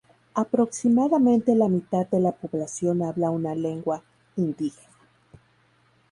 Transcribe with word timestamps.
Aproximadamente 0.33 1.53
la 1.53 1.67
mitad 1.69 2.07
de 2.07 2.19
la 2.19 2.31
población 2.31 3.03
habla 3.03 3.29
una 3.29 3.53
lengua 3.53 4.01
indígena. 4.35 4.97